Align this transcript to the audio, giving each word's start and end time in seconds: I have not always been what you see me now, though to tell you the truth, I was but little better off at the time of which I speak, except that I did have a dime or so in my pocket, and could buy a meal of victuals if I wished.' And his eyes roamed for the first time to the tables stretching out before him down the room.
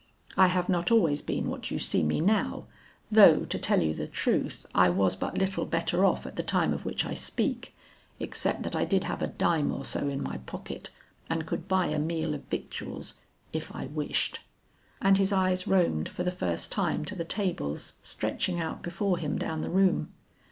I 0.35 0.47
have 0.47 0.67
not 0.67 0.89
always 0.89 1.21
been 1.21 1.47
what 1.47 1.69
you 1.69 1.77
see 1.77 2.01
me 2.01 2.19
now, 2.21 2.65
though 3.11 3.41
to 3.45 3.59
tell 3.59 3.83
you 3.83 3.93
the 3.93 4.07
truth, 4.07 4.65
I 4.73 4.89
was 4.89 5.15
but 5.15 5.37
little 5.37 5.63
better 5.63 6.03
off 6.05 6.25
at 6.25 6.37
the 6.37 6.41
time 6.41 6.73
of 6.73 6.85
which 6.87 7.05
I 7.05 7.13
speak, 7.13 7.75
except 8.19 8.63
that 8.63 8.75
I 8.75 8.83
did 8.83 9.03
have 9.03 9.21
a 9.21 9.27
dime 9.27 9.71
or 9.71 9.85
so 9.85 10.07
in 10.07 10.23
my 10.23 10.37
pocket, 10.39 10.89
and 11.29 11.45
could 11.45 11.67
buy 11.67 11.85
a 11.85 11.99
meal 11.99 12.33
of 12.33 12.45
victuals 12.45 13.13
if 13.53 13.75
I 13.75 13.85
wished.' 13.85 14.39
And 15.03 15.19
his 15.19 15.31
eyes 15.31 15.67
roamed 15.67 16.09
for 16.09 16.23
the 16.23 16.31
first 16.31 16.71
time 16.71 17.05
to 17.05 17.13
the 17.13 17.23
tables 17.23 17.93
stretching 18.01 18.59
out 18.59 18.81
before 18.81 19.19
him 19.19 19.37
down 19.37 19.61
the 19.61 19.69
room. 19.69 20.11